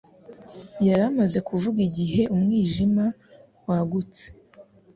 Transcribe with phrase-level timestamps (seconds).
[0.87, 3.05] Yari amaze kuvuga igihe umwijima
[3.67, 4.25] wagutse